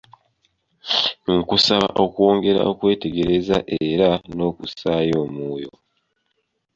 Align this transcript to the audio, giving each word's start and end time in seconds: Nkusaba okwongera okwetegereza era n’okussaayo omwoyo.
Nkusaba 1.35 1.87
okwongera 2.03 2.61
okwetegereza 2.71 3.57
era 3.89 4.09
n’okussaayo 4.35 5.15
omwoyo. 5.25 5.71